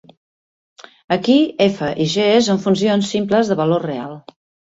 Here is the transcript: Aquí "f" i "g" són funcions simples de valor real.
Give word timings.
Aquí 1.15 1.35
"f" 1.65 1.91
i 2.07 2.09
"g" 2.15 2.25
són 2.49 2.61
funcions 2.65 3.13
simples 3.17 3.51
de 3.53 3.61
valor 3.63 3.87
real. 3.91 4.19